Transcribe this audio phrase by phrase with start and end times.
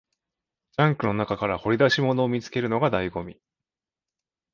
[0.79, 3.39] ジャンクの中から掘り出し物を見つけるのが醍醐味